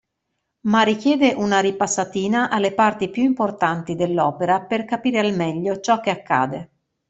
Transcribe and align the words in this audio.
Ma 0.61 0.81
richiede 0.81 1.35
una 1.37 1.59
ripassatina 1.59 2.49
alle 2.49 2.73
parti 2.73 3.07
più 3.09 3.21
importanti 3.21 3.93
dell'opera 3.93 4.59
per 4.59 4.83
capire 4.85 5.19
al 5.19 5.35
meglio 5.35 5.79
ciò 5.79 5.99
che 5.99 6.09
accade. 6.09 6.69